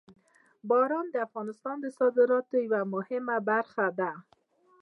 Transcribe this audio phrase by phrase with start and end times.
[0.69, 4.11] باران د افغانستان د صادراتو یوه مهمه برخه ده.